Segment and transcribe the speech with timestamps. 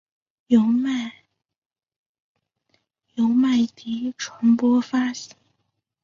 [0.47, 1.13] 由曼
[3.75, 5.35] 迪传播发行。